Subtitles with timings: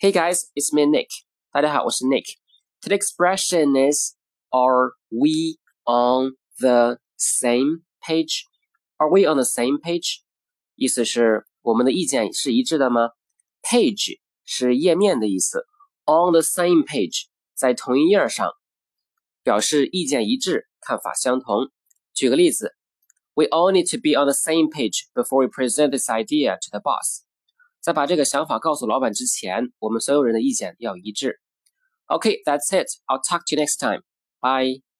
[0.00, 1.08] Hey guys, it's me Nick.
[1.50, 2.36] 大家好，我是 Nick.
[2.82, 4.14] Today's expression is
[4.50, 8.44] Are we on the same page?
[8.98, 10.18] Are we on the same page?
[10.74, 13.12] 意思是我们的意见是一致的吗？
[13.62, 15.64] Page 是页面的意思，
[16.04, 18.52] on the same page 在同一页上，
[19.42, 21.70] 表示意见一致，看法相同。
[22.12, 22.76] 举个例子，
[23.32, 26.80] We all need to be on the same page before we present this idea to the
[26.80, 27.22] boss.
[27.81, 31.41] 在把这个想法告诉老板之前，我们所有人的意见要一致。
[32.05, 32.87] OK，that's it.
[33.07, 34.03] I'll talk to you next time.
[34.39, 34.90] Bye.